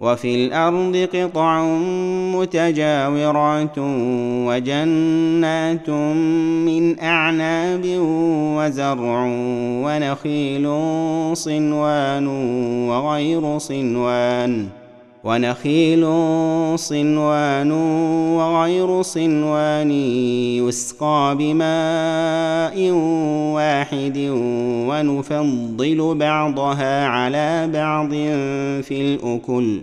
وفي 0.00 0.34
الأرض 0.34 1.08
قطع 1.14 1.64
متجاورات 2.34 3.78
وجنات 4.48 5.90
من 6.66 7.00
أعناب 7.00 7.82
وزرع 8.56 9.26
ونخيل 9.84 10.66
صنوان 11.36 12.26
وغير 12.88 13.58
صنوان 13.58 14.66
ونخيل 15.24 16.06
صنوان 16.78 17.72
وغير 18.36 19.02
صنوان 19.02 19.90
يسقى 20.60 21.36
بماء 21.38 22.90
واحد 23.54 24.18
ونفضل 24.88 26.14
بعضها 26.14 27.06
على 27.06 27.70
بعض 27.72 28.10
في 28.82 29.00
الأكل 29.00 29.80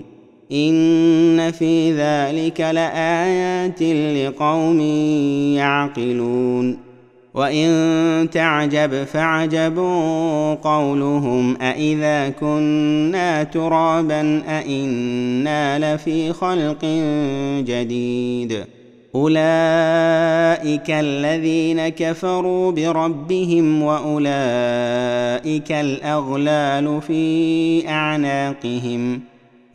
ان 0.52 1.52
في 1.52 1.94
ذلك 1.94 2.62
لايات 2.62 3.82
لقوم 4.18 4.80
يعقلون 5.56 6.78
وان 7.34 8.30
تعجب 8.30 9.04
فعجب 9.04 9.78
قولهم 10.64 11.62
أإذا 11.62 12.30
كنا 12.30 13.44
ترابا 13.44 14.42
أإنا 14.48 15.96
لفي 15.96 16.34
خلق 16.34 16.86
جديد 17.66 18.64
اولئك 19.16 20.90
الذين 20.90 21.90
كفروا 21.90 22.72
بربهم 22.72 23.82
واولئك 23.84 25.72
الاغلال 25.72 27.02
في 27.02 27.84
اعناقهم 27.90 29.22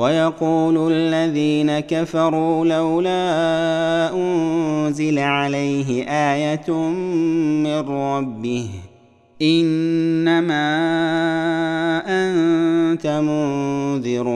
ويقول 0.00 0.92
الذين 0.92 1.80
كفروا 1.80 2.64
لولا 2.64 3.20
أنزل 4.14 5.18
عليه 5.18 6.04
آية 6.08 6.72
من 7.64 7.78
ربه 7.88 8.68
إنما 9.42 10.66
أنت 12.06 13.06
منذر 13.06 14.28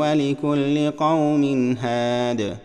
ولكل 0.00 0.90
قوم 0.90 1.76
هاد. 1.80 2.56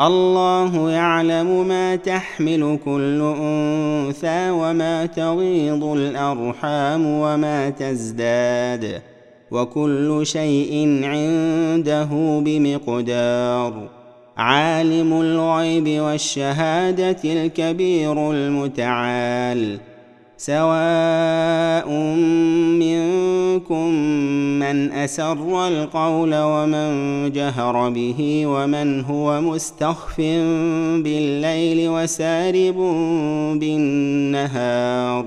الله 0.00 0.90
يعلم 0.90 1.68
ما 1.68 1.96
تحمل 1.96 2.78
كل 2.84 3.20
أنثى 3.40 4.50
وما 4.50 5.06
تغيض 5.06 5.84
الأرحام 5.84 7.06
وما 7.06 7.70
تزداد. 7.70 9.02
وكل 9.50 10.20
شيء 10.22 11.00
عنده 11.04 12.40
بمقدار. 12.44 13.88
عالم 14.36 15.12
الغيب 15.12 16.00
والشهادة 16.00 17.16
الكبير 17.24 18.30
المتعال. 18.32 19.78
سواء 20.38 21.90
منكم 22.80 23.88
من 24.58 24.92
أسر 24.92 25.68
القول 25.68 26.30
ومن 26.34 27.32
جهر 27.32 27.90
به 27.90 28.42
ومن 28.46 29.04
هو 29.04 29.40
مستخف 29.40 30.20
بالليل 31.00 31.88
وسارب 31.88 32.76
بالنهار. 33.60 35.26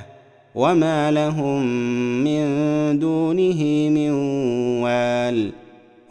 وما 0.55 1.11
لهم 1.11 1.65
من 2.23 2.99
دونه 2.99 3.89
من 3.89 4.11
وال 4.83 5.51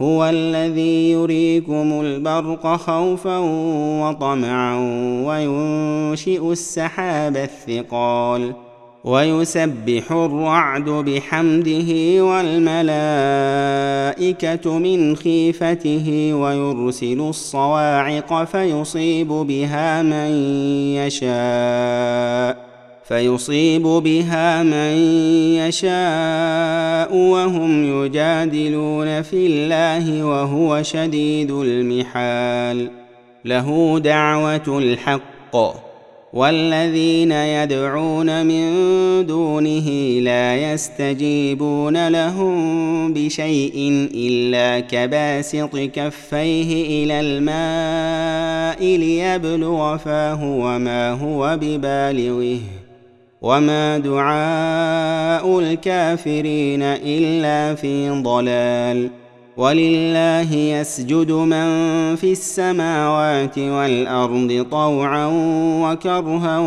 هو 0.03 0.25
الذي 0.25 1.11
يريكم 1.11 2.01
البرق 2.01 2.77
خوفا 2.77 3.39
وطمعا 4.03 4.77
وينشئ 5.27 6.53
السحاب 6.53 7.37
الثقال 7.37 8.53
ويسبح 9.05 10.13
الرعد 10.13 10.89
بحمده 10.91 12.25
والملائكه 12.25 13.19
من 14.79 15.17
خيفته 15.17 16.35
ويرسل 16.35 17.21
الصواعق 17.21 18.45
فيصيب 18.45 19.29
بها 19.29 20.03
من 20.03 20.31
يشاء 20.97 22.70
فيصيب 23.11 23.83
بها 23.83 24.63
من 24.63 24.95
يشاء 25.55 27.17
وهم 27.17 28.05
يجادلون 28.05 29.23
في 29.23 29.47
الله 29.47 30.25
وهو 30.25 30.83
شديد 30.83 31.51
المحال. 31.51 32.91
له 33.45 33.99
دعوة 33.99 34.79
الحق. 34.79 35.57
والذين 36.33 37.33
يدعون 37.33 38.47
من 38.47 38.71
دونه 39.27 39.89
لا 40.21 40.73
يستجيبون 40.73 42.09
لهم 42.09 43.13
بشيء 43.13 44.09
إلا 44.15 44.81
كباسط 44.81 45.77
كفيه 45.77 47.05
إلى 47.05 47.21
الماء 47.21 48.97
ليبلغ 48.97 49.97
فاه 49.97 50.45
وما 50.45 51.11
هو 51.11 51.59
ببالغه. 51.61 52.80
وما 53.43 53.99
دعاء 53.99 55.59
الكافرين 55.59 56.83
الا 56.83 57.75
في 57.75 58.11
ضلال 58.11 59.11
ولله 59.57 60.55
يسجد 60.55 61.33
من 61.33 61.67
في 62.17 62.33
السماوات 62.33 63.59
والارض 63.59 64.67
طوعا 64.71 65.27
وكرها 65.83 66.59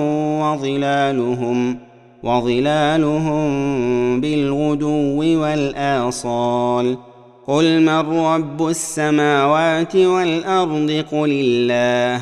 وظلالهم 0.42 1.78
وظلالهم 2.24 3.52
بالغدو 4.22 5.42
والاصال 5.42 6.98
قل 7.48 7.82
من 7.82 8.20
رب 8.20 8.68
السماوات 8.68 9.96
والارض 9.96 11.04
قل 11.12 11.32
الله 11.32 12.22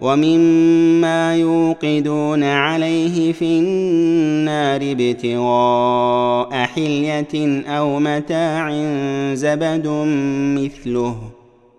ومما 0.00 1.36
يوقدون 1.36 2.44
عليه 2.44 3.32
في 3.32 3.44
النار 3.44 4.80
ابتغاء 4.82 6.66
حلية 6.66 7.62
أو 7.66 7.98
متاع 7.98 8.70
زبد 9.34 9.88
مثله. 10.58 11.16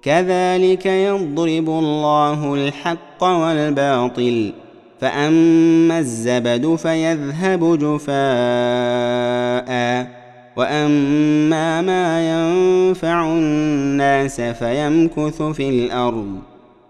كذلك 0.02 0.86
يضرب 0.86 1.70
الله 1.70 2.54
الحق 2.54 3.24
والباطل. 3.24 4.54
فأما 5.02 6.00
الزبد 6.00 6.76
فيذهب 6.76 7.80
جفاء. 7.80 8.18
وأما 10.58 11.82
ما 11.82 12.30
ينفع 12.30 13.26
الناس 13.26 14.42
فيمكث 14.42 15.42
في 15.42 15.70
الأرض. 15.70 16.57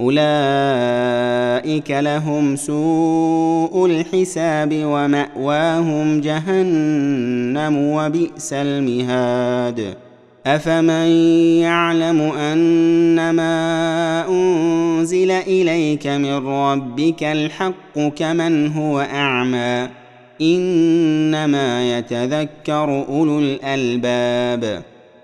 أولئك 0.00 1.90
لهم 1.90 2.56
سوء 2.56 3.86
الحساب 3.86 4.74
ومأواهم 4.74 6.20
جهنم 6.20 7.76
وبئس 7.78 8.52
المهاد. 8.52 9.94
أفمن 10.46 11.06
يعلم 11.60 12.20
أنما 12.20 13.54
أنزل 14.28 15.30
إليك 15.30 16.06
من 16.06 16.46
ربك 16.46 17.22
الحق 17.22 17.98
كمن 18.16 18.72
هو 18.72 19.00
أعمى؟ 19.00 19.88
إنما 20.42 21.98
يتذكر 21.98 23.04
أولو 23.08 23.38
الألباب. 23.38 24.82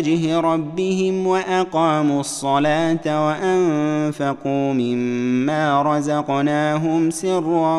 وجه 0.00 0.40
ربهم 0.40 1.26
وأقاموا 1.26 2.20
الصلاة 2.20 3.26
وأنفقوا 3.26 4.72
مما 4.72 5.82
رزقناهم 5.82 7.10
سرا 7.10 7.78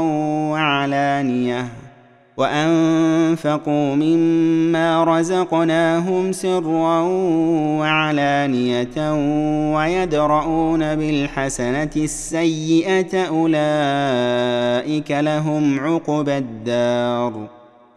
وعلانية 0.51 1.65
وأنفقوا 2.38 3.95
مما 3.95 5.03
رزقناهم 5.03 6.31
سرا 6.31 7.00
وعلانية 7.79 8.97
ويدرؤون 9.75 10.95
بالحسنة 10.95 11.92
السيئة 11.95 13.28
أولئك 13.28 15.11
لهم 15.11 15.80
عقبى 15.80 16.37
الدار 16.37 17.60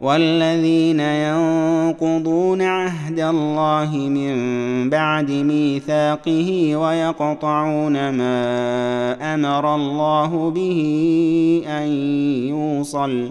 والذين 0.00 1.00
ينقضون 1.00 2.62
عهد 2.62 3.20
الله 3.20 3.96
من 3.96 4.36
بعد 4.90 5.30
ميثاقه 5.30 6.76
ويقطعون 6.76 8.08
ما 8.10 9.34
أمر 9.34 9.74
الله 9.74 10.50
به 10.50 11.62
أن 11.66 11.88
يوصل 12.48 13.30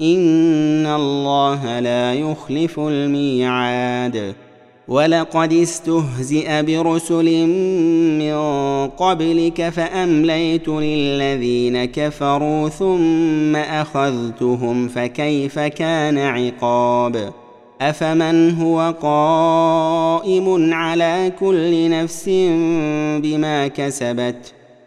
ان 0.00 0.86
الله 0.86 1.80
لا 1.80 2.14
يخلف 2.14 2.80
الميعاد. 2.80 4.34
ولقد 4.88 5.52
استهزئ 5.52 6.62
برسل 6.62 7.46
من 8.18 8.34
قبلك 8.88 9.68
فامليت 9.68 10.68
للذين 10.68 11.84
كفروا 11.84 12.68
ثم 12.68 13.56
اخذتهم 13.56 14.88
فكيف 14.88 15.58
كان 15.58 16.18
عقاب؟ 16.18 17.32
افمن 17.80 18.54
هو 18.54 18.94
قائم 19.02 20.74
على 20.74 21.32
كل 21.40 21.90
نفس 21.90 22.28
بما 23.22 23.68
كسبت؟ 23.68 24.63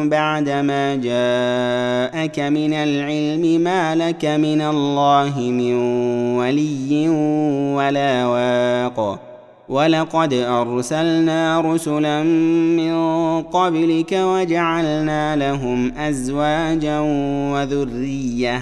بعدما 0.09 0.95
جاءك 0.95 2.39
من 2.39 2.73
العلم 2.73 3.61
ما 3.61 3.95
لك 3.95 4.25
من 4.25 4.61
الله 4.61 5.39
من 5.39 5.73
ولي 6.37 7.09
ولا 7.75 8.25
واق. 8.25 9.19
ولقد 9.69 10.33
أرسلنا 10.33 11.61
رسلا 11.61 12.23
من 12.23 12.93
قبلك 13.41 14.11
وجعلنا 14.11 15.35
لهم 15.35 15.97
أزواجا 15.97 16.99
وذرية. 17.53 18.61